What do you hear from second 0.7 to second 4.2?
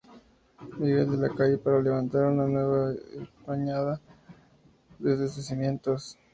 Miguel de la Calle para levantar una nueva espadaña